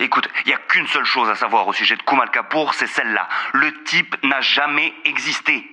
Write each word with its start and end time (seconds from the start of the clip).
Écoute, 0.00 0.28
il 0.44 0.48
n'y 0.48 0.54
a 0.54 0.58
qu'une 0.58 0.86
seule 0.88 1.04
chose 1.04 1.28
à 1.28 1.34
savoir 1.34 1.66
au 1.68 1.72
sujet 1.72 1.96
de 1.96 2.02
Kumal 2.02 2.30
Kapoor, 2.30 2.74
c'est 2.74 2.86
celle-là. 2.86 3.28
Le 3.52 3.84
type 3.84 4.16
n'a 4.24 4.40
jamais 4.40 4.92
existé. 5.04 5.64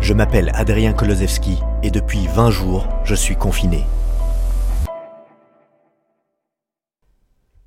Je 0.00 0.14
m'appelle 0.14 0.50
Adrien 0.54 0.94
Kolosevski 0.94 1.58
et 1.82 1.90
depuis 1.90 2.26
20 2.28 2.50
jours, 2.50 2.88
je 3.04 3.14
suis 3.14 3.36
confiné. 3.36 3.84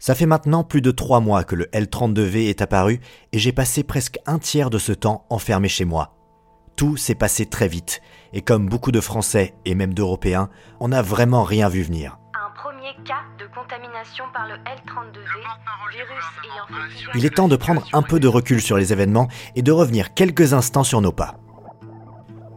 Ça 0.02 0.16
fait 0.16 0.26
maintenant 0.26 0.64
plus 0.64 0.82
de 0.82 0.90
trois 0.90 1.20
mois 1.20 1.44
que 1.44 1.54
le 1.54 1.66
L32V 1.66 2.50
est 2.50 2.64
apparu 2.64 3.02
et 3.34 3.38
j'ai 3.38 3.52
passé 3.52 3.84
presque 3.84 4.18
un 4.26 4.40
tiers 4.40 4.72
de 4.72 4.80
ce 4.80 4.94
temps 4.94 5.28
enfermé 5.30 5.70
chez 5.70 5.86
moi. 5.86 6.16
Tout 6.76 6.98
s'est 6.98 7.14
passé 7.14 7.46
très 7.46 7.68
vite 7.68 8.02
et 8.34 8.42
comme 8.42 8.68
beaucoup 8.68 8.92
de 8.92 9.00
Français 9.00 9.54
et 9.64 9.76
même 9.76 9.94
d'Européens, 9.94 10.50
on 10.80 10.88
n'a 10.88 11.04
vraiment 11.04 11.44
rien 11.44 11.70
vu 11.70 11.84
venir. 11.84 12.18
Un 12.34 12.50
premier 12.60 12.96
cas 13.06 13.22
de 13.38 13.46
contamination 13.54 14.24
par 14.34 14.48
le 14.48 14.56
L32V, 14.56 15.92
virus 15.92 16.26
ayant 16.46 17.12
Il 17.14 17.24
est 17.24 17.36
temps 17.36 17.48
de 17.48 17.56
prendre 17.56 17.88
un 17.94 18.02
peu 18.02 18.20
de 18.20 18.28
recul 18.28 18.60
sur 18.60 18.78
les 18.78 18.94
événements 18.94 19.28
et 19.56 19.62
de 19.62 19.72
revenir 19.72 20.16
quelques 20.16 20.54
instants 20.54 20.84
sur 20.84 21.02
nos 21.02 21.12
pas. 21.12 21.36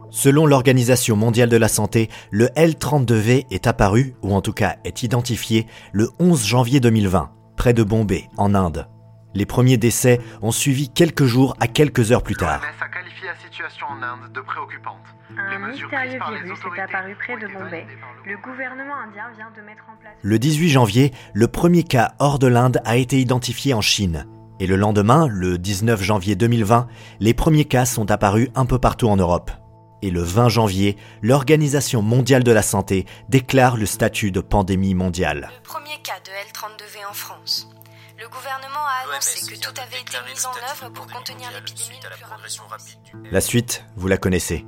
Selon 0.09 0.45
l'Organisation 0.45 1.15
mondiale 1.17 1.49
de 1.49 1.57
la 1.57 1.67
santé, 1.67 2.09
le 2.31 2.47
L32V 2.55 3.45
est 3.51 3.67
apparu, 3.67 4.15
ou 4.23 4.33
en 4.33 4.41
tout 4.41 4.53
cas 4.53 4.77
est 4.85 5.03
identifié, 5.03 5.67
le 5.91 6.09
11 6.19 6.45
janvier 6.45 6.79
2020, 6.79 7.34
près 7.55 7.73
de 7.73 7.83
Bombay, 7.83 8.29
en 8.37 8.53
Inde. 8.55 8.87
Les 9.33 9.45
premiers 9.45 9.77
décès 9.77 10.21
ont 10.41 10.51
suivi 10.51 10.89
quelques 10.89 11.25
jours 11.25 11.55
à 11.59 11.67
quelques 11.67 12.11
heures 12.11 12.23
plus 12.23 12.35
tard. 12.35 12.61
L'OMS 12.61 12.85
a 12.85 12.87
qualifié 12.87 13.27
la 13.27 13.35
situation 13.35 13.85
en 13.87 14.01
Inde 14.01 14.31
de 14.33 14.39
préoccupante. 14.39 15.03
Les 15.29 15.55
Un 15.55 15.59
mesures 15.59 15.89
prises 15.89 16.13
mystérieux 16.13 16.43
virus 16.45 16.59
est 16.77 16.81
apparu 16.81 17.15
près 17.15 17.37
de 17.37 17.47
Bombay. 17.47 17.85
le 18.25 18.31
Le 18.31 18.37
gouvernement 18.37 18.95
indien 18.95 19.25
vient 19.35 19.51
de 19.55 19.61
mettre 19.61 19.83
en 19.91 19.99
place... 19.99 20.13
Le 20.21 20.39
18 20.39 20.69
janvier, 20.69 21.11
le 21.33 21.47
premier 21.47 21.83
cas 21.83 22.13
hors 22.19 22.39
de 22.39 22.47
l'Inde 22.47 22.79
a 22.85 22.95
été 22.95 23.19
identifié 23.19 23.73
en 23.73 23.81
Chine. 23.81 24.25
Et 24.61 24.67
le 24.67 24.77
lendemain, 24.77 25.27
le 25.29 25.57
19 25.57 26.01
janvier 26.01 26.37
2020, 26.37 26.87
les 27.19 27.33
premiers 27.33 27.65
cas 27.65 27.85
sont 27.85 28.09
apparus 28.11 28.47
un 28.55 28.65
peu 28.65 28.79
partout 28.79 29.09
en 29.09 29.17
Europe. 29.17 29.51
Et 30.01 30.11
le 30.11 30.21
20 30.21 30.49
janvier, 30.49 30.97
l'Organisation 31.21 32.01
mondiale 32.01 32.43
de 32.43 32.51
la 32.51 32.61
santé 32.61 33.05
déclare 33.29 33.77
le 33.77 33.85
statut 33.85 34.31
de 34.31 34.41
pandémie 34.41 34.93
mondiale. 34.93 35.49
Le 35.55 35.63
premier 35.63 35.97
cas 36.03 36.19
de 36.23 36.31
L32V 36.51 37.09
en 37.09 37.13
France. 37.13 37.69
Le 38.17 38.29
gouvernement 38.29 38.85
a 38.85 39.09
annoncé 39.09 39.51
que 39.51 39.59
tout 39.59 39.73
avait 39.81 40.01
été 40.01 40.17
mis 40.25 40.45
en 40.45 40.51
œuvre 40.71 40.93
pour 40.93 41.05
contenir 41.07 41.49
l'épidémie 41.53 41.99
le 42.01 42.15
plus 42.15 42.25
rapidement. 42.25 43.29
La 43.31 43.41
suite, 43.41 43.83
vous 43.97 44.07
la 44.07 44.17
connaissez. 44.17 44.65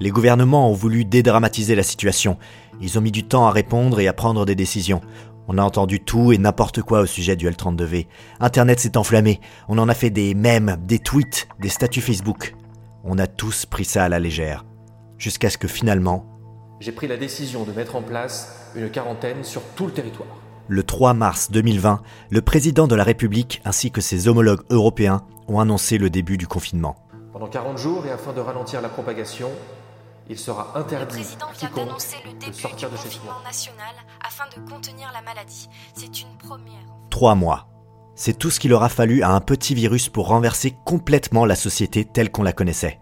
Les 0.00 0.10
gouvernements 0.10 0.70
ont 0.70 0.74
voulu 0.74 1.04
dédramatiser 1.04 1.74
la 1.74 1.82
situation. 1.82 2.38
Ils 2.80 2.98
ont 2.98 3.00
mis 3.00 3.12
du 3.12 3.24
temps 3.24 3.46
à 3.46 3.50
répondre 3.50 4.00
et 4.00 4.08
à 4.08 4.12
prendre 4.12 4.44
des 4.44 4.54
décisions. 4.54 5.00
On 5.48 5.58
a 5.58 5.62
entendu 5.62 6.00
tout 6.00 6.32
et 6.32 6.38
n'importe 6.38 6.82
quoi 6.82 7.00
au 7.00 7.06
sujet 7.06 7.36
du 7.36 7.48
L32V. 7.48 8.06
Internet 8.40 8.80
s'est 8.80 8.96
enflammé. 8.96 9.40
On 9.68 9.78
en 9.78 9.88
a 9.88 9.94
fait 9.94 10.10
des 10.10 10.34
mèmes, 10.34 10.76
des 10.82 10.98
tweets, 10.98 11.48
des 11.60 11.68
statuts 11.68 12.00
Facebook. 12.00 12.54
On 13.04 13.18
a 13.18 13.26
tous 13.26 13.66
pris 13.66 13.84
ça 13.84 14.04
à 14.04 14.08
la 14.08 14.18
légère. 14.18 14.64
Jusqu'à 15.18 15.50
ce 15.50 15.58
que 15.58 15.68
finalement, 15.68 16.26
j'ai 16.80 16.92
pris 16.92 17.08
la 17.08 17.16
décision 17.16 17.64
de 17.64 17.72
mettre 17.72 17.96
en 17.96 18.02
place 18.02 18.70
une 18.74 18.90
quarantaine 18.90 19.44
sur 19.44 19.62
tout 19.76 19.86
le 19.86 19.92
territoire. 19.92 20.28
le 20.68 20.82
3 20.82 21.12
mars 21.14 21.50
2020, 21.50 22.02
le 22.30 22.42
président 22.42 22.86
de 22.86 22.94
la 22.94 23.04
République 23.04 23.60
ainsi 23.64 23.90
que 23.90 24.00
ses 24.00 24.28
homologues 24.28 24.62
européens 24.70 25.22
ont 25.48 25.60
annoncé 25.60 25.98
le 25.98 26.10
début 26.10 26.38
du 26.38 26.46
confinement. 26.46 26.96
Pendant 27.32 27.48
40 27.48 27.78
jours 27.78 28.06
et 28.06 28.10
afin 28.10 28.32
de 28.32 28.40
ralentir 28.40 28.80
la 28.80 28.88
propagation, 28.88 29.50
il 30.28 30.38
sera 30.38 30.72
Le 30.74 30.80
interdit 30.80 31.06
président 31.16 31.46
à 31.46 31.52
vient 31.52 31.68
quiconque 31.68 31.86
d'annoncer 31.86 32.16
le 32.24 32.32
de 32.32 32.38
début 32.38 32.52
du 32.52 32.60
sortir 32.60 32.90
de 32.90 32.96
chez 32.96 33.02
confinement 33.02 33.32
soi. 33.32 33.42
national 33.44 33.94
afin 34.26 34.44
de 34.56 34.70
contenir 34.70 35.10
la 35.12 35.22
maladie. 35.22 35.68
C'est 35.94 36.22
une 36.22 36.36
première. 36.38 36.86
Trois 37.10 37.34
mois. 37.34 37.68
C'est 38.14 38.38
tout 38.38 38.50
ce 38.50 38.60
qu'il 38.60 38.72
aura 38.72 38.88
fallu 38.88 39.22
à 39.22 39.30
un 39.30 39.40
petit 39.40 39.74
virus 39.74 40.08
pour 40.08 40.28
renverser 40.28 40.74
complètement 40.84 41.44
la 41.44 41.56
société 41.56 42.04
telle 42.04 42.30
qu'on 42.30 42.42
la 42.42 42.52
connaissait. 42.52 43.00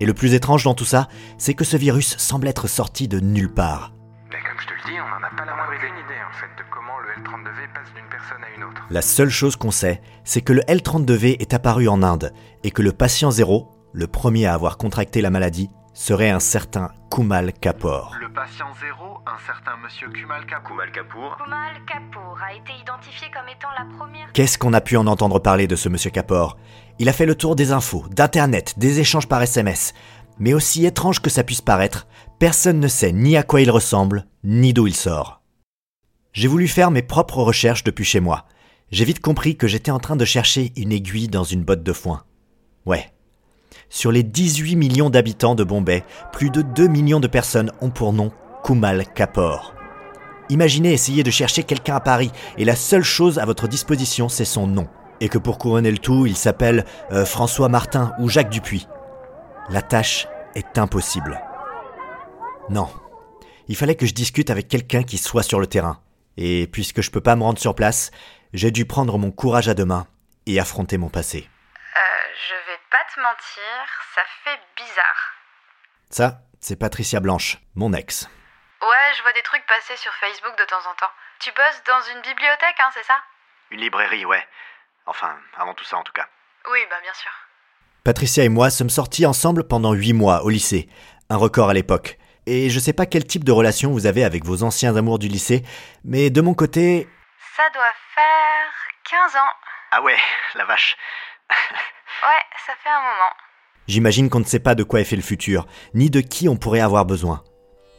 Et 0.00 0.06
le 0.06 0.14
plus 0.14 0.34
étrange 0.34 0.64
dans 0.64 0.74
tout 0.74 0.84
ça, 0.84 1.08
c'est 1.38 1.54
que 1.54 1.64
ce 1.64 1.76
virus 1.76 2.16
semble 2.16 2.48
être 2.48 2.66
sorti 2.66 3.06
de 3.06 3.20
nulle 3.20 3.52
part. 3.52 3.92
Mais 4.30 4.38
comme 4.38 4.58
je 4.60 4.66
te 4.66 4.72
le 4.72 4.90
dis, 4.90 4.98
on 4.98 5.08
n'en 5.08 5.26
a 5.26 5.30
pas 5.36 5.44
la 5.44 5.54
moindre 5.54 5.72
idée 5.74 6.20
en 6.26 6.32
fait 6.32 6.50
de 6.56 6.64
comment 6.70 6.98
le 6.98 7.22
L32V 7.22 7.72
passe 7.74 7.94
d'une 7.94 8.08
personne 8.10 8.42
à 8.42 8.56
une 8.56 8.64
autre. 8.64 8.82
La 8.90 9.02
seule 9.02 9.28
chose 9.28 9.56
qu'on 9.56 9.70
sait, 9.70 10.00
c'est 10.24 10.40
que 10.40 10.54
le 10.54 10.62
L32V 10.62 11.36
est 11.40 11.52
apparu 11.52 11.86
en 11.88 12.02
Inde 12.02 12.32
et 12.64 12.70
que 12.70 12.82
le 12.82 12.92
patient 12.92 13.30
zéro, 13.30 13.70
le 13.92 14.06
premier 14.06 14.46
à 14.46 14.54
avoir 14.54 14.78
contracté 14.78 15.20
la 15.20 15.30
maladie, 15.30 15.68
serait 15.92 16.30
un 16.30 16.40
certain 16.40 16.90
Kumal 17.10 17.52
Kapoor. 17.52 18.16
Le 18.20 18.32
patient 18.32 18.72
zéro, 18.80 19.18
un 19.26 19.38
certain 19.46 19.76
monsieur 19.82 20.08
Kumal 20.10 20.46
Kapoor. 20.46 20.70
Kumal 20.70 20.92
Kapoor. 20.92 21.36
Kumal 21.36 21.84
Kapoor 21.86 22.38
a 22.42 22.54
été 22.54 22.72
identifié 22.80 23.28
comme 23.32 23.48
étant 23.48 23.68
la 23.78 23.96
première 23.96 24.32
Qu'est-ce 24.32 24.58
qu'on 24.58 24.72
a 24.72 24.80
pu 24.80 24.96
en 24.96 25.06
entendre 25.06 25.38
parler 25.38 25.66
de 25.66 25.76
ce 25.76 25.88
monsieur 25.88 26.10
Kapoor? 26.10 26.56
Il 26.98 27.08
a 27.08 27.12
fait 27.12 27.26
le 27.26 27.34
tour 27.34 27.56
des 27.56 27.72
infos, 27.72 28.04
d'internet, 28.10 28.78
des 28.78 29.00
échanges 29.00 29.28
par 29.28 29.42
SMS. 29.42 29.92
Mais 30.38 30.54
aussi 30.54 30.86
étrange 30.86 31.20
que 31.20 31.30
ça 31.30 31.44
puisse 31.44 31.60
paraître, 31.60 32.06
personne 32.38 32.80
ne 32.80 32.88
sait 32.88 33.12
ni 33.12 33.36
à 33.36 33.42
quoi 33.42 33.60
il 33.60 33.70
ressemble, 33.70 34.26
ni 34.44 34.72
d'où 34.72 34.86
il 34.86 34.94
sort. 34.94 35.42
J'ai 36.32 36.48
voulu 36.48 36.68
faire 36.68 36.90
mes 36.90 37.02
propres 37.02 37.42
recherches 37.42 37.84
depuis 37.84 38.04
chez 38.04 38.20
moi. 38.20 38.46
J'ai 38.90 39.04
vite 39.04 39.20
compris 39.20 39.56
que 39.56 39.66
j'étais 39.66 39.90
en 39.90 39.98
train 39.98 40.16
de 40.16 40.24
chercher 40.24 40.72
une 40.76 40.92
aiguille 40.92 41.28
dans 41.28 41.44
une 41.44 41.64
botte 41.64 41.82
de 41.82 41.92
foin. 41.92 42.24
Ouais. 42.86 43.12
Sur 43.92 44.12
les 44.12 44.22
18 44.22 44.76
millions 44.76 45.10
d'habitants 45.10 45.56
de 45.56 45.64
Bombay, 45.64 46.04
plus 46.32 46.50
de 46.50 46.62
2 46.62 46.86
millions 46.86 47.18
de 47.18 47.26
personnes 47.26 47.72
ont 47.80 47.90
pour 47.90 48.12
nom 48.12 48.30
Kumal 48.62 49.04
Kapoor. 49.14 49.74
Imaginez 50.48 50.92
essayer 50.92 51.24
de 51.24 51.30
chercher 51.30 51.64
quelqu'un 51.64 51.96
à 51.96 52.00
Paris 52.00 52.30
et 52.56 52.64
la 52.64 52.76
seule 52.76 53.02
chose 53.02 53.40
à 53.40 53.44
votre 53.44 53.66
disposition, 53.66 54.28
c'est 54.28 54.44
son 54.44 54.68
nom. 54.68 54.86
Et 55.20 55.28
que 55.28 55.38
pour 55.38 55.58
couronner 55.58 55.90
le 55.90 55.98
tout, 55.98 56.24
il 56.24 56.36
s'appelle 56.36 56.84
euh, 57.10 57.26
François 57.26 57.68
Martin 57.68 58.12
ou 58.20 58.28
Jacques 58.28 58.48
Dupuis. 58.48 58.86
La 59.70 59.82
tâche 59.82 60.28
est 60.54 60.78
impossible. 60.78 61.40
Non. 62.68 62.88
Il 63.66 63.74
fallait 63.74 63.96
que 63.96 64.06
je 64.06 64.14
discute 64.14 64.50
avec 64.50 64.68
quelqu'un 64.68 65.02
qui 65.02 65.18
soit 65.18 65.42
sur 65.42 65.58
le 65.58 65.66
terrain. 65.66 65.98
Et 66.36 66.68
puisque 66.68 67.02
je 67.02 67.10
peux 67.10 67.20
pas 67.20 67.34
me 67.34 67.42
rendre 67.42 67.58
sur 67.58 67.74
place, 67.74 68.12
j'ai 68.54 68.70
dû 68.70 68.84
prendre 68.84 69.18
mon 69.18 69.32
courage 69.32 69.68
à 69.68 69.74
deux 69.74 69.84
mains 69.84 70.06
et 70.46 70.60
affronter 70.60 70.96
mon 70.96 71.08
passé. 71.08 71.48
Euh, 71.48 72.00
je 72.48 72.54
vais 72.70 72.78
pas 72.90 72.99
te 73.14 73.20
mentir, 73.20 73.86
ça 74.14 74.22
fait 74.44 74.60
bizarre. 74.76 75.34
Ça, 76.10 76.38
c'est 76.60 76.78
Patricia 76.78 77.20
Blanche, 77.20 77.58
mon 77.74 77.92
ex. 77.92 78.28
Ouais, 78.82 79.14
je 79.16 79.22
vois 79.22 79.32
des 79.32 79.42
trucs 79.42 79.66
passer 79.66 79.96
sur 79.96 80.12
Facebook 80.14 80.56
de 80.58 80.64
temps 80.64 80.90
en 80.90 80.94
temps. 80.94 81.12
Tu 81.40 81.50
bosses 81.52 81.82
dans 81.86 82.00
une 82.14 82.22
bibliothèque, 82.22 82.78
hein, 82.78 82.90
c'est 82.94 83.04
ça? 83.04 83.18
Une 83.70 83.80
librairie, 83.80 84.24
ouais. 84.24 84.46
Enfin, 85.06 85.36
avant 85.56 85.74
tout 85.74 85.84
ça 85.84 85.96
en 85.96 86.02
tout 86.02 86.12
cas. 86.12 86.26
Oui, 86.70 86.78
bah 86.88 86.96
bien 87.02 87.14
sûr. 87.14 87.30
Patricia 88.04 88.44
et 88.44 88.48
moi 88.48 88.70
sommes 88.70 88.90
sortis 88.90 89.26
ensemble 89.26 89.66
pendant 89.66 89.92
huit 89.92 90.12
mois 90.12 90.42
au 90.44 90.48
lycée, 90.48 90.88
un 91.28 91.36
record 91.36 91.70
à 91.70 91.74
l'époque. 91.74 92.18
Et 92.46 92.70
je 92.70 92.78
sais 92.78 92.92
pas 92.92 93.06
quel 93.06 93.26
type 93.26 93.44
de 93.44 93.52
relation 93.52 93.90
vous 93.90 94.06
avez 94.06 94.24
avec 94.24 94.44
vos 94.44 94.62
anciens 94.62 94.96
amours 94.96 95.18
du 95.18 95.28
lycée, 95.28 95.62
mais 96.04 96.30
de 96.30 96.40
mon 96.40 96.54
côté... 96.54 97.08
Ça 97.56 97.68
doit 97.74 97.94
faire 98.14 98.72
15 99.04 99.36
ans. 99.36 99.52
Ah 99.90 100.02
ouais, 100.02 100.18
la 100.54 100.64
vache. 100.64 100.96
Ouais, 102.22 102.42
ça 102.66 102.72
fait 102.82 102.90
un 102.90 103.00
moment. 103.00 103.32
J'imagine 103.88 104.28
qu'on 104.28 104.40
ne 104.40 104.44
sait 104.44 104.60
pas 104.60 104.74
de 104.74 104.84
quoi 104.84 105.00
est 105.00 105.04
fait 105.04 105.16
le 105.16 105.22
futur, 105.22 105.66
ni 105.94 106.10
de 106.10 106.20
qui 106.20 106.48
on 106.48 106.56
pourrait 106.56 106.80
avoir 106.80 107.04
besoin. 107.06 107.42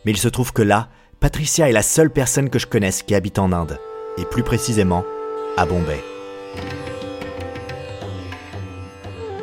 Mais 0.05 0.11
il 0.11 0.17
se 0.17 0.27
trouve 0.27 0.53
que 0.53 0.61
là, 0.61 0.89
Patricia 1.19 1.67
est 1.67 1.73
la 1.73 1.81
seule 1.81 2.11
personne 2.11 2.49
que 2.49 2.59
je 2.59 2.67
connaisse 2.67 3.03
qui 3.03 3.15
habite 3.15 3.39
en 3.39 3.51
Inde, 3.51 3.79
et 4.17 4.25
plus 4.25 4.43
précisément 4.43 5.03
à 5.57 5.65
Bombay. 5.65 6.03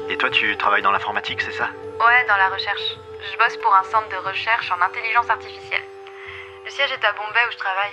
Et 0.09 0.17
toi, 0.17 0.31
tu 0.31 0.57
travailles 0.57 0.83
dans 0.83 0.93
l'informatique, 0.93 1.43
c'est 1.43 1.53
ça? 1.53 1.69
Ouais, 1.99 2.25
dans 2.29 2.37
la 2.37 2.49
recherche. 2.49 2.97
Je 3.33 3.37
bosse 3.37 3.57
pour 3.59 3.75
un 3.75 3.85
centre 3.85 4.09
de 4.09 4.17
recherche 4.17 4.71
en 4.71 4.81
intelligence 4.81 5.29
artificielle. 5.29 5.85
Le 6.65 6.71
siège 6.71 6.93
est 6.93 7.05
à 7.05 7.13
Bombay 7.13 7.41
où 7.49 7.53
je 7.53 7.59
travaille. 7.59 7.93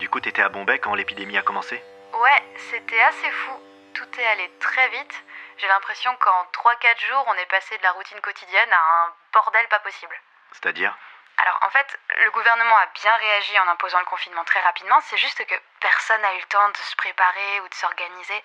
Du 0.00 0.08
coup, 0.08 0.20
t'étais 0.20 0.42
à 0.42 0.48
Bombay 0.48 0.78
quand 0.78 0.94
l'épidémie 0.94 1.38
a 1.38 1.42
commencé? 1.42 1.76
Ouais, 2.12 2.42
c'était 2.70 3.00
assez 3.00 3.30
fou. 3.30 3.52
Tout 3.94 4.20
est 4.20 4.26
allé 4.26 4.50
très 4.58 4.88
vite. 4.90 5.14
J'ai 5.58 5.68
l'impression 5.68 6.14
qu'en 6.16 6.44
3-4 6.52 7.00
jours, 7.06 7.24
on 7.28 7.34
est 7.34 7.46
passé 7.46 7.76
de 7.78 7.82
la 7.82 7.92
routine 7.92 8.20
quotidienne 8.20 8.72
à 8.72 9.04
un 9.04 9.14
bordel 9.32 9.66
pas 9.68 9.78
possible. 9.80 10.18
C'est-à-dire? 10.52 10.96
Alors 11.36 11.58
en 11.62 11.70
fait, 11.70 11.98
le 12.18 12.30
gouvernement 12.30 12.76
a 12.76 12.86
bien 12.86 13.14
réagi 13.16 13.58
en 13.58 13.68
imposant 13.68 13.98
le 13.98 14.04
confinement 14.04 14.44
très 14.44 14.60
rapidement, 14.60 15.00
c'est 15.02 15.16
juste 15.16 15.44
que 15.46 15.54
personne 15.80 16.20
n'a 16.20 16.34
eu 16.34 16.38
le 16.38 16.44
temps 16.44 16.68
de 16.68 16.76
se 16.76 16.96
préparer 16.96 17.60
ou 17.60 17.68
de 17.68 17.74
s'organiser. 17.74 18.42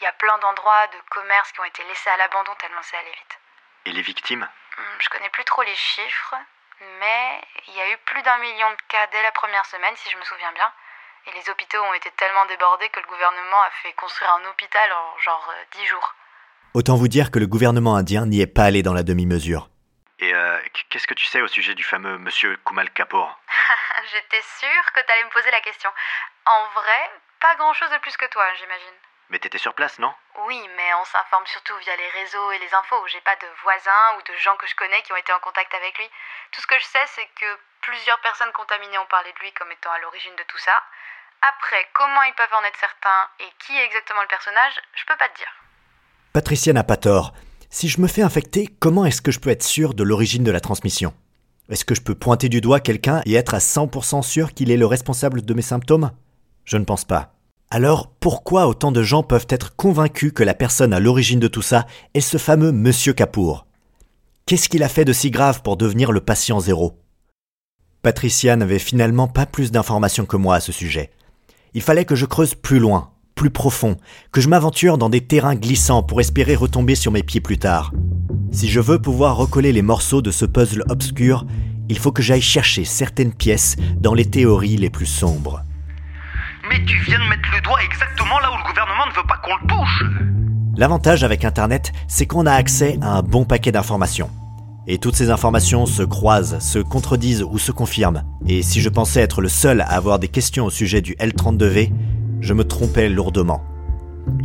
Il 0.00 0.04
y 0.04 0.06
a 0.06 0.12
plein 0.12 0.36
d'endroits 0.38 0.86
de 0.88 1.00
commerce 1.10 1.52
qui 1.52 1.60
ont 1.60 1.64
été 1.64 1.84
laissés 1.84 2.10
à 2.10 2.16
l'abandon 2.16 2.54
tellement 2.56 2.82
c'est 2.82 2.96
allé 2.96 3.12
vite. 3.12 3.38
Et 3.84 3.92
les 3.92 4.02
victimes? 4.02 4.48
Hum, 4.78 4.84
Je 4.98 5.08
connais 5.08 5.30
plus 5.30 5.44
trop 5.44 5.62
les 5.62 5.74
chiffres, 5.76 6.34
mais 6.80 7.40
il 7.68 7.74
y 7.74 7.80
a 7.80 7.90
eu 7.90 7.96
plus 7.98 8.22
d'un 8.22 8.38
million 8.38 8.70
de 8.70 8.82
cas 8.88 9.06
dès 9.08 9.22
la 9.22 9.32
première 9.32 9.66
semaine, 9.66 9.96
si 9.96 10.10
je 10.10 10.16
me 10.16 10.24
souviens 10.24 10.52
bien. 10.52 10.72
Et 11.26 11.32
les 11.32 11.48
hôpitaux 11.50 11.80
ont 11.80 11.94
été 11.94 12.10
tellement 12.12 12.46
débordés 12.46 12.88
que 12.88 12.98
le 12.98 13.06
gouvernement 13.06 13.62
a 13.62 13.70
fait 13.70 13.92
construire 13.92 14.32
un 14.32 14.44
hôpital 14.46 14.92
en 14.92 15.18
genre 15.18 15.48
euh, 15.50 15.64
10 15.72 15.86
jours. 15.86 16.14
Autant 16.74 16.96
vous 16.96 17.08
dire 17.08 17.30
que 17.30 17.38
le 17.38 17.46
gouvernement 17.46 17.96
indien 17.96 18.24
n'y 18.24 18.40
est 18.40 18.46
pas 18.46 18.64
allé 18.64 18.82
dans 18.82 18.94
la 18.94 19.02
demi-mesure. 19.02 19.68
Et 20.20 20.32
euh, 20.32 20.58
qu'est-ce 20.88 21.06
que 21.06 21.12
tu 21.12 21.26
sais 21.26 21.42
au 21.42 21.46
sujet 21.46 21.74
du 21.74 21.84
fameux 21.84 22.16
monsieur 22.16 22.56
Kumal 22.64 22.88
Kapoor? 22.92 23.28
J'étais 24.10 24.40
sûre 24.40 24.92
que 24.94 25.00
t'allais 25.04 25.24
me 25.24 25.36
poser 25.36 25.50
la 25.50 25.60
question. 25.60 25.90
En 26.46 26.80
vrai, 26.80 27.10
pas 27.40 27.56
grand-chose 27.56 27.90
de 27.90 27.98
plus 27.98 28.16
que 28.16 28.24
toi, 28.24 28.44
j'imagine. 28.58 28.96
Mais 29.28 29.38
t'étais 29.38 29.58
sur 29.58 29.74
place, 29.74 29.98
non? 29.98 30.14
Oui, 30.46 30.66
mais 30.76 30.94
on 30.94 31.04
s'informe 31.04 31.44
surtout 31.44 31.76
via 31.76 31.94
les 31.94 32.08
réseaux 32.08 32.52
et 32.52 32.58
les 32.58 32.72
infos. 32.72 33.06
J'ai 33.08 33.20
pas 33.20 33.36
de 33.36 33.48
voisins 33.62 34.16
ou 34.16 34.22
de 34.32 34.38
gens 34.38 34.56
que 34.56 34.66
je 34.66 34.74
connais 34.74 35.02
qui 35.02 35.12
ont 35.12 35.20
été 35.20 35.32
en 35.34 35.40
contact 35.40 35.74
avec 35.74 35.98
lui. 35.98 36.08
Tout 36.52 36.62
ce 36.62 36.66
que 36.66 36.78
je 36.78 36.84
sais, 36.84 37.06
c'est 37.08 37.28
que 37.38 37.58
plusieurs 37.82 38.20
personnes 38.20 38.52
contaminées 38.52 38.96
ont 38.96 39.12
parlé 39.12 39.30
de 39.30 39.38
lui 39.40 39.52
comme 39.52 39.72
étant 39.72 39.92
à 39.92 39.98
l'origine 39.98 40.36
de 40.36 40.44
tout 40.44 40.58
ça. 40.58 40.82
Après, 41.42 41.86
comment 41.92 42.22
ils 42.22 42.34
peuvent 42.34 42.54
en 42.54 42.64
être 42.64 42.80
certains 42.80 43.28
et 43.40 43.52
qui 43.58 43.76
est 43.76 43.84
exactement 43.84 44.22
le 44.22 44.28
personnage, 44.28 44.80
je 44.94 45.04
peux 45.04 45.16
pas 45.16 45.28
te 45.28 45.36
dire. 45.36 45.52
Patricia 46.32 46.72
n'a 46.72 46.82
pas 46.82 46.96
tort. 46.96 47.34
Si 47.68 47.88
je 47.88 48.00
me 48.00 48.06
fais 48.06 48.22
infecter, 48.22 48.66
comment 48.78 49.04
est-ce 49.04 49.20
que 49.20 49.30
je 49.30 49.38
peux 49.38 49.50
être 49.50 49.62
sûr 49.62 49.92
de 49.92 50.02
l'origine 50.02 50.44
de 50.44 50.50
la 50.50 50.60
transmission? 50.60 51.12
Est-ce 51.68 51.84
que 51.84 51.94
je 51.94 52.00
peux 52.00 52.14
pointer 52.14 52.48
du 52.48 52.62
doigt 52.62 52.80
quelqu'un 52.80 53.20
et 53.26 53.34
être 53.34 53.52
à 53.52 53.58
100% 53.58 54.22
sûr 54.22 54.54
qu'il 54.54 54.70
est 54.70 54.78
le 54.78 54.86
responsable 54.86 55.42
de 55.42 55.54
mes 55.54 55.60
symptômes? 55.60 56.10
Je 56.64 56.78
ne 56.78 56.84
pense 56.84 57.04
pas. 57.04 57.34
Alors 57.70 58.10
pourquoi 58.18 58.66
autant 58.66 58.92
de 58.92 59.02
gens 59.02 59.22
peuvent 59.22 59.46
être 59.50 59.76
convaincus 59.76 60.32
que 60.34 60.42
la 60.42 60.54
personne 60.54 60.94
à 60.94 61.00
l'origine 61.00 61.40
de 61.40 61.48
tout 61.48 61.60
ça 61.60 61.86
est 62.14 62.20
ce 62.22 62.38
fameux 62.38 62.72
Monsieur 62.72 63.12
Kapoor? 63.12 63.66
Qu'est-ce 64.46 64.70
qu'il 64.70 64.82
a 64.82 64.88
fait 64.88 65.04
de 65.04 65.12
si 65.12 65.30
grave 65.30 65.60
pour 65.60 65.76
devenir 65.76 66.12
le 66.12 66.20
patient 66.20 66.60
zéro? 66.60 66.98
Patricia 68.00 68.56
n'avait 68.56 68.78
finalement 68.78 69.28
pas 69.28 69.44
plus 69.44 69.70
d'informations 69.70 70.24
que 70.24 70.38
moi 70.38 70.56
à 70.56 70.60
ce 70.60 70.72
sujet. 70.72 71.10
Il 71.74 71.82
fallait 71.82 72.06
que 72.06 72.16
je 72.16 72.26
creuse 72.26 72.54
plus 72.54 72.78
loin, 72.78 73.11
plus 73.34 73.50
profond, 73.50 73.96
que 74.30 74.40
je 74.40 74.48
m'aventure 74.48 74.98
dans 74.98 75.08
des 75.08 75.20
terrains 75.20 75.54
glissants 75.54 76.02
pour 76.02 76.20
espérer 76.20 76.54
retomber 76.54 76.94
sur 76.94 77.12
mes 77.12 77.22
pieds 77.22 77.40
plus 77.40 77.58
tard. 77.58 77.92
Si 78.50 78.68
je 78.68 78.80
veux 78.80 79.00
pouvoir 79.00 79.36
recoller 79.36 79.72
les 79.72 79.82
morceaux 79.82 80.22
de 80.22 80.30
ce 80.30 80.44
puzzle 80.44 80.84
obscur, 80.88 81.46
il 81.88 81.98
faut 81.98 82.12
que 82.12 82.22
j'aille 82.22 82.42
chercher 82.42 82.84
certaines 82.84 83.32
pièces 83.32 83.76
dans 83.98 84.14
les 84.14 84.24
théories 84.24 84.76
les 84.76 84.90
plus 84.90 85.06
sombres. 85.06 85.62
Mais 86.68 86.84
tu 86.84 86.98
viens 87.00 87.18
de 87.18 87.28
mettre 87.28 87.48
le 87.54 87.60
doigt 87.62 87.82
exactement 87.82 88.38
là 88.40 88.50
où 88.52 88.56
le 88.56 88.68
gouvernement 88.68 89.06
ne 89.06 89.14
veut 89.14 89.26
pas 89.26 89.36
qu'on 89.38 89.56
le 89.56 89.68
touche 89.68 90.04
L'avantage 90.76 91.22
avec 91.22 91.44
Internet, 91.44 91.92
c'est 92.08 92.26
qu'on 92.26 92.46
a 92.46 92.52
accès 92.52 92.98
à 93.02 93.18
un 93.18 93.22
bon 93.22 93.44
paquet 93.44 93.72
d'informations. 93.72 94.30
Et 94.86 94.98
toutes 94.98 95.14
ces 95.14 95.30
informations 95.30 95.86
se 95.86 96.02
croisent, 96.02 96.58
se 96.60 96.78
contredisent 96.78 97.42
ou 97.42 97.58
se 97.58 97.72
confirment. 97.72 98.24
Et 98.48 98.62
si 98.62 98.80
je 98.80 98.88
pensais 98.88 99.20
être 99.20 99.40
le 99.40 99.48
seul 99.48 99.80
à 99.82 99.92
avoir 99.92 100.18
des 100.18 100.28
questions 100.28 100.66
au 100.66 100.70
sujet 100.70 101.00
du 101.00 101.14
L32V, 101.16 101.92
je 102.42 102.52
me 102.52 102.64
trompais 102.64 103.08
lourdement. 103.08 103.62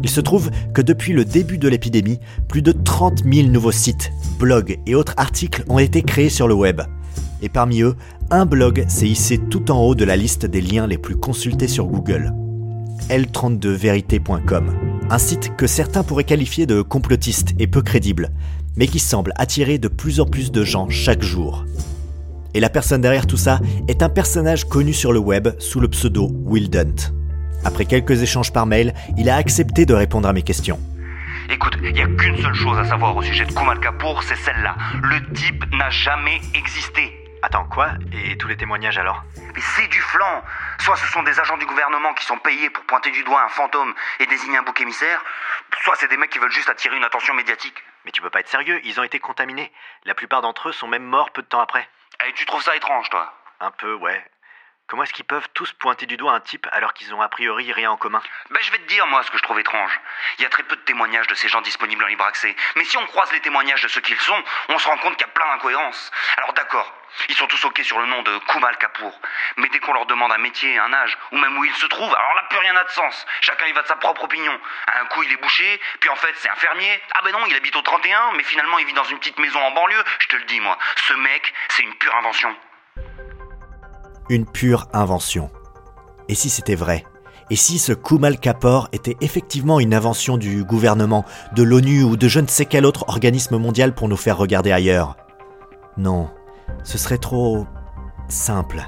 Il 0.03 0.09
se 0.09 0.21
trouve 0.21 0.49
que 0.73 0.81
depuis 0.81 1.13
le 1.13 1.25
début 1.25 1.57
de 1.57 1.67
l'épidémie, 1.67 2.19
plus 2.47 2.61
de 2.61 2.71
30 2.71 3.23
000 3.31 3.49
nouveaux 3.49 3.71
sites, 3.71 4.11
blogs 4.39 4.79
et 4.85 4.95
autres 4.95 5.13
articles 5.17 5.63
ont 5.67 5.79
été 5.79 6.01
créés 6.01 6.29
sur 6.29 6.47
le 6.47 6.53
web. 6.53 6.81
Et 7.41 7.49
parmi 7.49 7.81
eux, 7.81 7.95
un 8.31 8.45
blog 8.45 8.85
s'est 8.87 9.07
hissé 9.07 9.37
tout 9.37 9.71
en 9.71 9.81
haut 9.81 9.95
de 9.95 10.05
la 10.05 10.15
liste 10.15 10.45
des 10.45 10.61
liens 10.61 10.87
les 10.87 10.97
plus 10.97 11.15
consultés 11.15 11.67
sur 11.67 11.85
Google. 11.85 12.33
L32vérité.com, 13.09 14.73
un 15.09 15.17
site 15.17 15.55
que 15.55 15.67
certains 15.67 16.03
pourraient 16.03 16.23
qualifier 16.23 16.65
de 16.65 16.81
complotiste 16.81 17.53
et 17.59 17.67
peu 17.67 17.81
crédible, 17.81 18.31
mais 18.75 18.87
qui 18.87 18.99
semble 18.99 19.33
attirer 19.37 19.77
de 19.77 19.87
plus 19.87 20.19
en 20.19 20.25
plus 20.25 20.51
de 20.51 20.63
gens 20.63 20.89
chaque 20.89 21.23
jour. 21.23 21.65
Et 22.53 22.59
la 22.59 22.69
personne 22.69 23.01
derrière 23.01 23.27
tout 23.27 23.37
ça 23.37 23.59
est 23.87 24.01
un 24.01 24.09
personnage 24.09 24.65
connu 24.65 24.93
sur 24.93 25.13
le 25.13 25.19
web 25.19 25.49
sous 25.59 25.79
le 25.79 25.87
pseudo 25.87 26.31
Will 26.45 26.69
Dunt. 26.69 27.16
Après 27.67 27.83
quelques 27.83 28.23
échanges 28.23 28.53
par 28.53 28.65
mail, 28.65 28.93
il 29.17 29.29
a 29.29 29.35
accepté 29.35 29.85
de 29.85 29.93
répondre 29.93 30.29
à 30.29 30.31
mes 30.31 30.41
questions. 30.41 30.79
Écoute, 31.49 31.77
il 31.83 31.91
n'y 31.91 32.01
a 32.01 32.07
qu'une 32.07 32.41
seule 32.41 32.53
chose 32.53 32.79
à 32.79 32.85
savoir 32.85 33.13
au 33.13 33.21
sujet 33.21 33.43
de 33.43 33.51
Kumal 33.51 33.81
Kapoor, 33.81 34.23
c'est 34.23 34.37
celle-là. 34.37 34.73
Le 35.03 35.33
type 35.33 35.65
n'a 35.73 35.89
jamais 35.89 36.39
existé. 36.55 37.11
Attends, 37.43 37.65
quoi? 37.65 37.89
Et 38.13 38.37
tous 38.37 38.47
les 38.47 38.55
témoignages 38.55 38.97
alors? 38.97 39.21
Mais 39.53 39.61
c'est 39.75 39.87
du 39.89 39.99
flanc 39.99 40.43
Soit 40.79 40.95
ce 40.95 41.07
sont 41.07 41.23
des 41.23 41.37
agents 41.41 41.57
du 41.57 41.65
gouvernement 41.65 42.13
qui 42.13 42.25
sont 42.25 42.37
payés 42.37 42.69
pour 42.69 42.85
pointer 42.85 43.11
du 43.11 43.25
doigt 43.25 43.43
un 43.43 43.49
fantôme 43.49 43.93
et 44.21 44.25
désigner 44.27 44.57
un 44.57 44.63
bouc 44.63 44.79
émissaire, 44.79 45.21
soit 45.83 45.95
c'est 45.97 46.07
des 46.07 46.15
mecs 46.15 46.29
qui 46.29 46.39
veulent 46.39 46.49
juste 46.51 46.69
attirer 46.69 46.95
une 46.95 47.03
attention 47.03 47.33
médiatique. 47.33 47.83
Mais 48.05 48.11
tu 48.11 48.21
peux 48.21 48.29
pas 48.29 48.39
être 48.39 48.47
sérieux, 48.47 48.79
ils 48.85 48.97
ont 48.97 49.03
été 49.03 49.19
contaminés. 49.19 49.73
La 50.05 50.15
plupart 50.15 50.41
d'entre 50.41 50.69
eux 50.69 50.71
sont 50.71 50.87
même 50.87 51.03
morts 51.03 51.31
peu 51.31 51.41
de 51.41 51.47
temps 51.47 51.59
après. 51.59 51.85
Et 52.29 52.33
tu 52.33 52.45
trouves 52.45 52.63
ça 52.63 52.77
étrange, 52.77 53.09
toi? 53.09 53.33
Un 53.59 53.71
peu, 53.71 53.93
ouais. 53.95 54.23
Comment 54.87 55.03
est-ce 55.03 55.11
qu'ils 55.11 55.25
peuvent 55.25 55.49
tous 55.53 55.73
pointer 55.73 56.05
du 56.05 56.15
doigt 56.15 56.31
un 56.31 56.39
type 56.39 56.65
alors 56.71 56.93
qu'ils 56.93 57.13
ont 57.13 57.21
a 57.21 57.27
priori 57.27 57.73
rien 57.73 57.91
en 57.91 57.97
commun 57.97 58.21
Ben 58.51 58.61
je 58.63 58.71
vais 58.71 58.77
te 58.77 58.87
dire 58.87 59.05
moi 59.07 59.21
ce 59.21 59.29
que 59.29 59.37
je 59.37 59.43
trouve 59.43 59.59
étrange. 59.59 59.99
Il 60.39 60.43
y 60.43 60.45
a 60.45 60.49
très 60.49 60.63
peu 60.63 60.77
de 60.77 60.81
témoignages 60.81 61.27
de 61.27 61.35
ces 61.35 61.49
gens 61.49 61.59
disponibles 61.59 62.05
en 62.05 62.07
libre 62.07 62.23
accès. 62.23 62.55
Mais 62.77 62.85
si 62.85 62.95
on 62.95 63.05
croise 63.07 63.29
les 63.33 63.41
témoignages 63.41 63.81
de 63.81 63.89
ceux 63.89 63.99
qu'ils 63.99 64.19
sont, 64.21 64.41
on 64.69 64.79
se 64.79 64.87
rend 64.87 64.97
compte 64.99 65.17
qu'il 65.17 65.27
y 65.27 65.29
a 65.29 65.33
plein 65.33 65.45
d'incohérences. 65.47 66.09
Alors 66.37 66.53
d'accord, 66.53 66.93
ils 67.27 67.35
sont 67.35 67.47
tous 67.47 67.65
ok 67.65 67.81
sur 67.83 67.99
le 67.99 68.05
nom 68.05 68.21
de 68.21 68.37
Kumal 68.47 68.77
Kapoor. 68.77 69.19
Mais 69.57 69.67
dès 69.67 69.79
qu'on 69.79 69.91
leur 69.91 70.05
demande 70.05 70.31
un 70.31 70.37
métier, 70.37 70.79
un 70.79 70.93
âge, 70.93 71.17
ou 71.33 71.37
même 71.37 71.57
où 71.57 71.65
ils 71.65 71.75
se 71.75 71.85
trouvent, 71.87 72.15
alors 72.15 72.35
là 72.35 72.43
plus 72.49 72.59
rien 72.59 72.71
n'a 72.71 72.85
de 72.85 72.91
sens. 72.91 73.25
Chacun 73.41 73.65
y 73.65 73.73
va 73.73 73.81
de 73.81 73.87
sa 73.87 73.97
propre 73.97 74.23
opinion. 74.23 74.57
Un 75.01 75.05
coup 75.07 75.21
il 75.21 75.31
est 75.33 75.41
boucher, 75.41 75.81
puis 75.99 76.09
en 76.09 76.15
fait 76.15 76.33
c'est 76.37 76.49
un 76.49 76.55
fermier. 76.55 77.03
Ah 77.13 77.19
ben 77.25 77.33
non, 77.33 77.45
il 77.45 77.55
habite 77.57 77.75
au 77.75 77.81
31, 77.81 78.31
mais 78.37 78.43
finalement 78.43 78.79
il 78.79 78.85
vit 78.85 78.93
dans 78.93 79.03
une 79.03 79.19
petite 79.19 79.39
maison 79.39 79.59
en 79.59 79.71
banlieue. 79.71 80.03
Je 80.19 80.27
te 80.29 80.37
le 80.37 80.45
dis 80.45 80.61
moi, 80.61 80.77
ce 80.95 81.13
mec, 81.15 81.53
c'est 81.67 81.83
une 81.83 81.95
pure 81.95 82.15
invention. 82.15 82.55
Une 84.29 84.45
pure 84.45 84.87
invention. 84.91 85.49
Et 86.27 86.35
si 86.35 86.49
c'était 86.49 86.75
vrai? 86.75 87.05
Et 87.49 87.55
si 87.55 87.79
ce 87.79 87.93
Kumal 87.93 88.37
Kapor 88.39 88.89
était 88.91 89.15
effectivement 89.21 89.79
une 89.79 89.93
invention 89.93 90.37
du 90.37 90.65
gouvernement, 90.65 91.23
de 91.53 91.63
l'ONU 91.63 92.03
ou 92.03 92.17
de 92.17 92.27
je 92.27 92.41
ne 92.41 92.47
sais 92.47 92.65
quel 92.65 92.85
autre 92.85 93.05
organisme 93.07 93.57
mondial 93.57 93.95
pour 93.95 94.09
nous 94.09 94.17
faire 94.17 94.37
regarder 94.37 94.73
ailleurs? 94.73 95.15
Non, 95.95 96.29
ce 96.83 96.97
serait 96.97 97.19
trop 97.19 97.65
simple. 98.27 98.81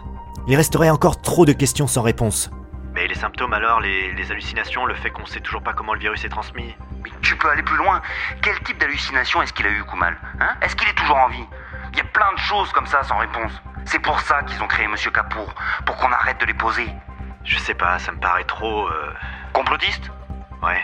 Il 0.50 0.58
resterait 0.58 0.90
encore 0.90 1.22
trop 1.22 1.46
de 1.46 1.54
questions 1.54 1.88
sans 1.88 2.02
réponse. 2.02 2.52
Mais 2.94 3.08
les 3.08 3.16
symptômes 3.16 3.54
alors, 3.54 3.80
les, 3.80 4.12
les 4.16 4.32
hallucinations, 4.32 4.86
le 4.86 4.96
fait 4.96 5.10
qu'on 5.10 5.26
sait 5.26 5.40
toujours 5.40 5.64
pas 5.64 5.72
comment 5.72 5.94
le 5.94 6.02
virus 6.02 6.26
est 6.26 6.30
transmis? 6.30 6.76
Mais 7.02 7.12
tu 7.22 7.38
peux 7.38 7.50
aller 7.50 7.64
plus 7.64 7.78
loin. 7.78 8.02
Quel 8.42 8.60
type 8.66 8.78
d'hallucination 8.78 9.42
est-ce 9.42 9.54
qu'il 9.54 9.68
a 9.68 9.70
eu, 9.70 9.86
Kumal 9.86 10.18
hein? 10.42 10.50
Est-ce 10.62 10.76
qu'il 10.76 10.90
est 10.90 10.98
toujours 10.98 11.16
en 11.16 11.30
vie? 11.30 11.46
Il 11.94 11.98
y 11.98 12.02
a 12.02 12.06
plein 12.12 12.34
de 12.34 12.40
choses 12.40 12.74
comme 12.74 12.88
ça 12.88 13.04
sans 13.04 13.20
réponse. 13.20 13.54
C'est 13.86 14.00
pour 14.00 14.20
ça 14.22 14.44
qu'ils 14.44 14.62
ont 14.62 14.68
créé 14.68 14.88
Monsieur 14.88 15.12
Kapoor, 15.12 15.54
pour 15.86 15.98
qu'on 15.98 16.12
arrête 16.12 16.40
de 16.40 16.46
les 16.46 16.54
poser. 16.54 16.88
Je 17.44 17.58
sais 17.58 17.74
pas, 17.74 17.98
ça 18.00 18.12
me 18.12 18.20
paraît 18.20 18.44
trop... 18.44 18.88
euh, 18.88 19.14
Complotiste? 19.54 20.12
Ouais. 20.62 20.82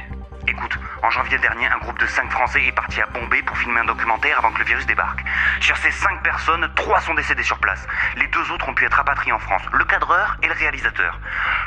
Écoute, 0.47 0.77
en 1.01 1.09
janvier 1.09 1.37
dernier, 1.39 1.67
un 1.67 1.77
groupe 1.79 1.97
de 1.99 2.05
5 2.05 2.31
Français 2.31 2.63
est 2.63 2.71
parti 2.71 3.01
à 3.01 3.07
Bombay 3.07 3.41
pour 3.41 3.57
filmer 3.57 3.79
un 3.79 3.85
documentaire 3.85 4.37
avant 4.37 4.51
que 4.51 4.59
le 4.59 4.65
virus 4.65 4.85
débarque. 4.85 5.23
Sur 5.59 5.75
ces 5.77 5.89
5 5.91 6.21
personnes, 6.21 6.71
3 6.75 7.01
sont 7.01 7.15
décédés 7.15 7.43
sur 7.43 7.57
place. 7.59 7.85
Les 8.15 8.27
deux 8.27 8.51
autres 8.51 8.69
ont 8.69 8.73
pu 8.75 8.85
être 8.85 8.93
rapatriés 8.93 9.31
en 9.31 9.39
France, 9.39 9.63
le 9.71 9.83
cadreur 9.85 10.37
et 10.43 10.47
le 10.47 10.53
réalisateur. 10.53 11.19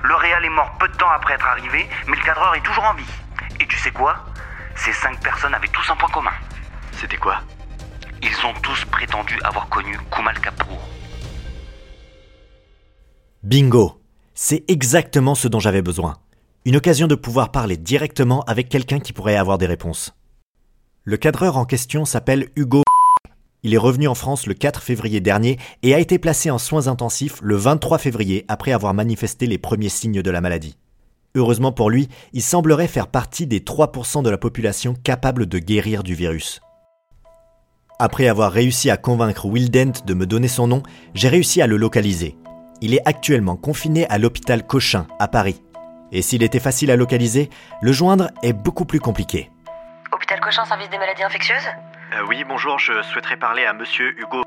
Le 0.03 0.15
réal 0.15 0.45
est 0.45 0.49
mort 0.51 0.79
peu 0.79 0.87
de 0.89 0.97
temps 0.97 1.11
après 1.11 1.35
être 1.35 1.47
arrivé, 1.49 1.89
mais 2.07 2.17
le 2.17 2.23
cadreur 2.23 2.55
est 2.55 2.61
toujours 2.61 2.85
en 2.85 2.95
vie. 2.95 3.11
Et 3.59 3.67
tu 3.67 3.77
sais 3.77 3.91
quoi? 3.91 4.25
Ces 4.77 4.93
5 4.93 5.21
personnes 5.21 5.55
avaient 5.55 5.69
tous 5.69 5.91
un 5.91 5.97
point 5.97 6.11
commun. 6.11 6.35
C'était 6.93 7.17
quoi? 7.17 7.41
Ils 8.23 8.47
ont 8.47 8.55
tous 8.55 8.85
prétendu 8.87 9.39
avoir 9.43 9.69
connu 9.69 9.99
Kumal 10.13 10.39
Kapoor. 10.41 10.89
Bingo 13.45 14.01
C'est 14.35 14.69
exactement 14.69 15.37
ce 15.37 15.47
dont 15.47 15.61
j'avais 15.61 15.81
besoin. 15.81 16.17
Une 16.65 16.75
occasion 16.75 17.07
de 17.07 17.15
pouvoir 17.15 17.53
parler 17.53 17.77
directement 17.77 18.43
avec 18.49 18.69
quelqu'un 18.69 18.99
qui 18.99 19.13
pourrait 19.13 19.37
avoir 19.37 19.59
des 19.59 19.67
réponses. 19.67 20.13
Le 21.05 21.17
cadreur 21.17 21.57
en 21.57 21.65
question 21.65 22.05
s'appelle 22.05 22.49
Hugo. 22.57 22.83
Il 23.63 23.75
est 23.75 23.79
revenu 23.79 24.09
en 24.09 24.17
France 24.17 24.49
le 24.49 24.55
4 24.55 24.83
février 24.83 25.21
dernier 25.21 25.57
et 25.85 25.95
a 25.95 26.01
été 26.01 26.19
placé 26.19 26.51
en 26.51 26.59
soins 26.59 26.89
intensifs 26.89 27.39
le 27.41 27.55
23 27.55 27.99
février 27.99 28.45
après 28.49 28.73
avoir 28.73 28.93
manifesté 28.93 29.47
les 29.47 29.59
premiers 29.59 29.89
signes 29.89 30.21
de 30.21 30.31
la 30.33 30.41
maladie. 30.41 30.77
Heureusement 31.37 31.71
pour 31.71 31.91
lui, 31.91 32.09
il 32.33 32.43
semblerait 32.43 32.89
faire 32.89 33.07
partie 33.07 33.47
des 33.47 33.61
3% 33.61 34.25
de 34.25 34.31
la 34.31 34.39
population 34.39 34.97
capable 35.05 35.47
de 35.47 35.61
guérir 35.61 36.03
du 36.03 36.17
virus. 36.17 36.61
Après 38.01 38.27
avoir 38.27 38.51
réussi 38.51 38.91
à 38.91 38.97
convaincre 38.97 39.47
Will 39.47 39.71
Dent 39.71 40.05
de 40.05 40.15
me 40.15 40.27
donner 40.27 40.49
son 40.49 40.67
nom, 40.67 40.83
j'ai 41.15 41.29
réussi 41.29 41.63
à 41.63 41.69
le 41.69 41.77
localiser. 41.77 42.37
Il 42.81 42.95
est 42.95 43.03
actuellement 43.07 43.57
confiné 43.57 44.07
à 44.09 44.19
l'hôpital 44.19 44.67
Cochin, 44.67 45.07
à 45.19 45.29
Paris. 45.29 45.63
Et 46.13 46.23
s'il 46.23 46.43
était 46.43 46.61
facile 46.61 46.91
à 46.91 46.97
localiser, 46.97 47.51
le 47.83 47.93
joindre 47.93 48.29
est 48.43 48.53
beaucoup 48.53 48.85
plus 48.85 49.01
compliqué. 49.01 49.51
Hôpital 50.13 50.41
Cochin, 50.41 50.65
service 50.65 50.89
des 50.91 50.99
maladies 50.99 51.23
infectieuses 51.25 51.67
Euh, 52.15 52.23
Oui, 52.29 52.45
bonjour, 52.45 52.79
je 52.79 53.03
souhaiterais 53.03 53.37
parler 53.37 53.65
à 53.67 53.73
monsieur 53.73 54.19
Hugo... 54.19 54.43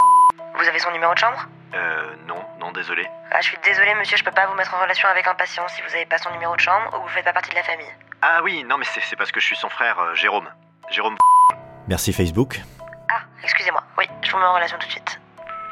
Vous 0.57 0.67
avez 0.67 0.79
son 0.79 0.91
numéro 0.91 1.13
de 1.13 1.19
chambre 1.19 1.47
Euh, 1.73 2.15
non, 2.27 2.41
non, 2.59 2.71
désolé. 2.71 3.05
Ah, 3.31 3.39
je 3.41 3.47
suis 3.47 3.57
désolée, 3.63 3.93
monsieur, 3.95 4.17
je 4.17 4.23
peux 4.23 4.31
pas 4.31 4.47
vous 4.47 4.55
mettre 4.55 4.73
en 4.75 4.81
relation 4.81 5.07
avec 5.07 5.27
un 5.27 5.35
patient 5.35 5.63
si 5.67 5.81
vous 5.87 5.93
avez 5.95 6.05
pas 6.05 6.17
son 6.17 6.31
numéro 6.31 6.55
de 6.55 6.59
chambre 6.61 6.87
ou 6.93 6.97
que 6.97 7.03
vous 7.03 7.07
faites 7.15 7.23
pas 7.25 7.33
partie 7.33 7.49
de 7.51 7.55
la 7.55 7.63
famille. 7.63 7.91
Ah 8.21 8.41
oui, 8.43 8.63
non 8.67 8.77
mais 8.77 8.85
c'est 8.85 9.01
c'est 9.01 9.15
parce 9.15 9.31
que 9.31 9.39
je 9.39 9.45
suis 9.45 9.55
son 9.55 9.69
frère, 9.69 9.97
euh, 9.99 10.13
Jérôme. 10.15 10.47
Jérôme... 10.89 11.15
Merci 11.87 12.11
Facebook. 12.13 12.61
Ah, 13.09 13.21
excusez-moi. 13.43 13.83
Oui, 13.97 14.05
je 14.21 14.31
vous 14.31 14.37
mets 14.37 14.45
en 14.45 14.53
relation 14.53 14.77
tout 14.79 14.87
de 14.87 14.91
suite. 14.91 15.19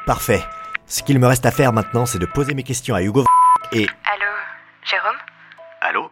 Parfait. 0.05 0.41
Ce 0.89 1.03
qu'il 1.03 1.19
me 1.19 1.27
reste 1.27 1.45
à 1.45 1.51
faire 1.51 1.71
maintenant, 1.73 2.05
c'est 2.05 2.19
de 2.19 2.25
poser 2.25 2.53
mes 2.53 2.63
questions 2.63 2.95
à 2.95 3.01
Hugo 3.01 3.23
et... 3.71 3.87
Allô 4.11 4.31
Jérôme? 4.83 5.17
Allô? 5.81 6.11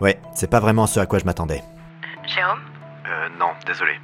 Ouais, 0.00 0.20
c'est 0.34 0.50
pas 0.50 0.60
vraiment 0.60 0.86
ce 0.86 0.98
à 1.00 1.06
quoi 1.06 1.18
je 1.18 1.24
m'attendais. 1.24 1.62
Jérôme? 2.26 2.60
Euh, 3.06 3.28
non, 3.38 3.52
désolé. 3.64 4.00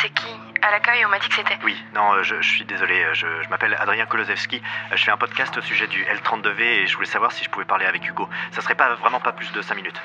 C'est 0.00 0.10
qui? 0.10 0.26
À 0.62 0.70
l'accueil, 0.70 1.04
on 1.06 1.08
m'a 1.08 1.18
dit 1.18 1.28
que 1.28 1.34
c'était. 1.34 1.58
Oui, 1.64 1.76
non, 1.94 2.12
euh, 2.14 2.22
je, 2.22 2.40
je 2.40 2.48
suis 2.48 2.64
désolé. 2.64 3.02
euh, 3.04 3.14
Je, 3.14 3.26
je 3.42 3.48
m'appelle 3.48 3.76
Adrien 3.78 4.06
Kolosevski. 4.06 4.56
euh, 4.92 4.96
Je 4.96 5.04
fais 5.04 5.10
un 5.10 5.16
podcast 5.16 5.56
au 5.56 5.60
sujet 5.62 5.86
du 5.86 6.04
L32V 6.04 6.60
et 6.60 6.86
je 6.86 6.94
voulais 6.94 7.06
savoir 7.08 7.32
si 7.32 7.44
je 7.44 7.50
pouvais 7.50 7.64
parler 7.64 7.86
avec 7.86 8.06
Hugo. 8.06 8.28
Ça 8.52 8.60
serait 8.62 8.74
pas 8.74 8.94
vraiment 8.96 9.20
pas 9.20 9.32
plus 9.32 9.50
de 9.52 9.62
5 9.62 9.74
minutes. 9.76 10.00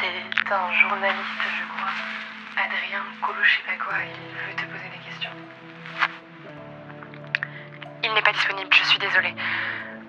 C'est 0.00 0.52
un 0.52 0.72
journaliste, 0.80 1.42
je 1.58 1.64
crois. 1.76 1.92
Adrien 2.64 3.02
Colo, 3.22 3.38
je 3.42 3.50
sais 3.56 3.62
pas 3.66 3.84
quoi, 3.84 3.94
il 4.04 4.10
veut 4.12 4.56
te 4.56 4.62
poser 4.72 4.88
des 4.92 5.10
questions. 5.10 5.30
Il 8.06 8.14
n'est 8.14 8.22
pas 8.22 8.32
disponible, 8.32 8.68
je 8.72 8.84
suis 8.84 8.98
désolée. 8.98 9.34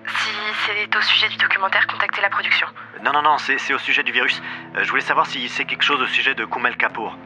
Si 0.06 0.30
c'est 0.64 0.96
au 0.96 1.00
sujet 1.02 1.28
du 1.28 1.36
documentaire, 1.36 1.86
contactez 1.86 2.22
la 2.22 2.30
production. 2.30 2.66
Non, 3.04 3.12
non, 3.12 3.22
non, 3.22 3.36
c'est 3.38 3.58
c'est 3.58 3.74
au 3.74 3.78
sujet 3.78 4.02
du 4.02 4.12
virus. 4.12 4.40
Euh, 4.76 4.84
Je 4.84 4.88
voulais 4.90 5.02
savoir 5.02 5.26
si 5.26 5.48
c'est 5.48 5.64
quelque 5.64 5.82
chose 5.84 6.00
au 6.00 6.06
sujet 6.06 6.34
de 6.34 6.44
Koumel 6.46 6.76
Kapoor. 6.76 7.16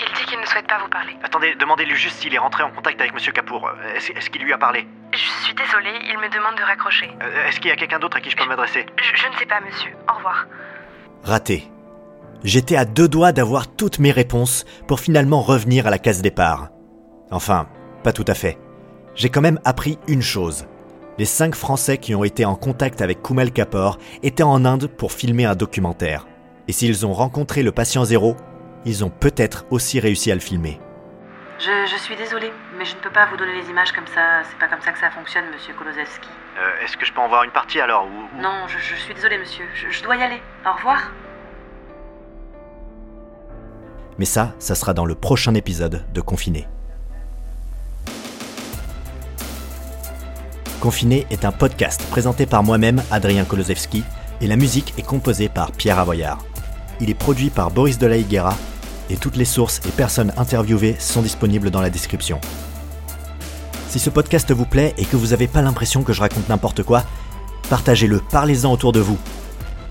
Il 0.00 0.12
dit 0.16 0.24
qu'il 0.24 0.40
ne 0.40 0.46
souhaite 0.46 0.66
pas 0.66 0.78
vous 0.78 0.88
parler. 0.88 1.16
Attendez, 1.22 1.54
demandez-lui 1.54 1.94
juste 1.94 2.16
s'il 2.20 2.34
est 2.34 2.38
rentré 2.38 2.64
en 2.64 2.70
contact 2.70 3.00
avec 3.00 3.14
Monsieur 3.14 3.30
Kapoor. 3.30 3.68
Euh, 3.68 3.94
Est-ce 3.94 4.30
qu'il 4.30 4.42
lui 4.42 4.52
a 4.52 4.58
parlé? 4.58 4.88
Je 5.12 5.18
suis 5.44 5.54
désolée, 5.54 5.96
il 6.10 6.18
me 6.18 6.28
demande 6.28 6.56
de 6.56 6.62
raccrocher. 6.62 7.08
Euh, 7.22 7.46
Est-ce 7.46 7.60
qu'il 7.60 7.68
y 7.68 7.72
a 7.72 7.76
quelqu'un 7.76 8.00
d'autre 8.00 8.16
à 8.16 8.20
qui 8.20 8.30
je 8.30 8.36
peux 8.36 8.46
m'adresser? 8.46 8.86
Je, 9.00 9.14
je 9.22 9.28
ne 9.28 9.34
sais 9.36 9.46
pas, 9.46 9.60
monsieur. 9.60 9.92
Au 10.10 10.14
revoir. 10.16 10.46
Raté. 11.22 11.70
J'étais 12.42 12.76
à 12.76 12.84
deux 12.84 13.08
doigts 13.08 13.30
d'avoir 13.32 13.68
toutes 13.76 14.00
mes 14.00 14.10
réponses 14.10 14.64
pour 14.88 14.98
finalement 14.98 15.40
revenir 15.40 15.86
à 15.86 15.90
la 15.90 15.98
case 15.98 16.20
départ. 16.20 16.68
Enfin, 17.30 17.68
pas 18.02 18.12
tout 18.12 18.24
à 18.26 18.34
fait. 18.34 18.58
J'ai 19.14 19.28
quand 19.28 19.40
même 19.40 19.60
appris 19.64 19.98
une 20.08 20.22
chose. 20.22 20.66
Les 21.18 21.24
cinq 21.24 21.54
Français 21.54 21.98
qui 21.98 22.14
ont 22.14 22.24
été 22.24 22.44
en 22.44 22.56
contact 22.56 23.00
avec 23.00 23.22
Koumel 23.22 23.52
Kapoor 23.52 23.98
étaient 24.22 24.42
en 24.42 24.64
Inde 24.64 24.88
pour 24.88 25.12
filmer 25.12 25.44
un 25.44 25.54
documentaire. 25.54 26.26
Et 26.66 26.72
s'ils 26.72 27.06
ont 27.06 27.12
rencontré 27.12 27.62
le 27.62 27.70
patient 27.70 28.04
zéro, 28.04 28.36
ils 28.84 29.04
ont 29.04 29.10
peut-être 29.10 29.66
aussi 29.70 30.00
réussi 30.00 30.32
à 30.32 30.34
le 30.34 30.40
filmer. 30.40 30.80
Je, 31.60 31.70
je 31.88 31.96
suis 32.02 32.16
désolée, 32.16 32.50
mais 32.76 32.84
je 32.84 32.96
ne 32.96 33.00
peux 33.00 33.10
pas 33.10 33.26
vous 33.26 33.36
donner 33.36 33.54
les 33.62 33.70
images 33.70 33.92
comme 33.92 34.06
ça. 34.08 34.42
C'est 34.50 34.58
pas 34.58 34.66
comme 34.66 34.80
ça 34.80 34.90
que 34.90 34.98
ça 34.98 35.10
fonctionne, 35.10 35.44
monsieur 35.52 35.72
Kolosevski. 35.74 36.28
Euh, 36.58 36.84
Est-ce 36.84 36.96
que 36.96 37.06
je 37.06 37.12
peux 37.12 37.20
en 37.20 37.28
voir 37.28 37.44
une 37.44 37.52
partie 37.52 37.80
alors 37.80 38.06
ou, 38.06 38.08
ou- 38.08 38.42
Non, 38.42 38.66
je, 38.66 38.76
je 38.78 38.96
suis 38.96 39.14
désolée, 39.14 39.38
monsieur. 39.38 39.64
Je, 39.74 39.88
je 39.96 40.02
dois 40.02 40.16
y 40.16 40.22
aller. 40.22 40.40
Au 40.66 40.72
revoir. 40.76 41.12
Mais 44.18 44.24
ça, 44.24 44.54
ça 44.58 44.74
sera 44.74 44.94
dans 44.94 45.06
le 45.06 45.14
prochain 45.14 45.54
épisode 45.54 46.04
de 46.12 46.20
Confiné. 46.20 46.66
Confiné 50.84 51.26
est 51.30 51.46
un 51.46 51.50
podcast 51.50 52.02
présenté 52.10 52.44
par 52.44 52.62
moi-même, 52.62 53.02
Adrien 53.10 53.46
Kolosevski, 53.46 54.04
et 54.42 54.46
la 54.46 54.56
musique 54.56 54.92
est 54.98 55.02
composée 55.02 55.48
par 55.48 55.72
Pierre 55.72 55.98
Avoyard. 55.98 56.44
Il 57.00 57.08
est 57.08 57.14
produit 57.14 57.48
par 57.48 57.70
Boris 57.70 57.96
de 57.96 58.06
la 58.06 58.18
Higuera, 58.18 58.54
et 59.08 59.16
toutes 59.16 59.36
les 59.36 59.46
sources 59.46 59.80
et 59.88 59.90
personnes 59.90 60.34
interviewées 60.36 60.94
sont 60.98 61.22
disponibles 61.22 61.70
dans 61.70 61.80
la 61.80 61.88
description. 61.88 62.38
Si 63.88 63.98
ce 63.98 64.10
podcast 64.10 64.52
vous 64.52 64.66
plaît 64.66 64.92
et 64.98 65.06
que 65.06 65.16
vous 65.16 65.28
n'avez 65.28 65.46
pas 65.46 65.62
l'impression 65.62 66.02
que 66.02 66.12
je 66.12 66.20
raconte 66.20 66.50
n'importe 66.50 66.82
quoi, 66.82 67.02
partagez-le, 67.70 68.20
parlez-en 68.20 68.70
autour 68.70 68.92
de 68.92 69.00
vous. 69.00 69.16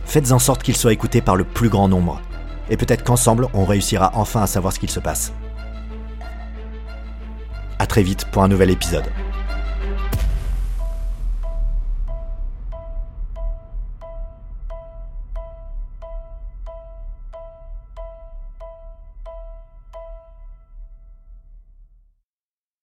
Faites 0.06 0.32
en 0.32 0.38
sorte 0.38 0.62
qu'il 0.62 0.78
soit 0.78 0.94
écouté 0.94 1.22
par 1.22 1.36
le 1.36 1.44
plus 1.44 1.70
grand 1.70 1.88
nombre. 1.88 2.22
Et 2.70 2.78
peut-être 2.78 3.04
qu'ensemble, 3.04 3.48
on 3.56 3.66
réussira 3.66 4.12
enfin 4.14 4.44
à 4.44 4.48
savoir 4.48 4.72
ce 4.72 4.78
qu'il 4.78 4.92
se 4.92 5.00
passe. 5.00 5.34
À 7.80 7.88
très 7.88 8.04
vite 8.04 8.26
pour 8.26 8.44
un 8.44 8.48
nouvel 8.48 8.70
épisode. 8.70 9.10